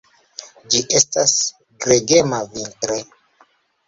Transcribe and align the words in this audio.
Ĝi 0.75 0.79
estas 0.99 1.33
gregema 1.85 2.39
vintre. 2.55 2.99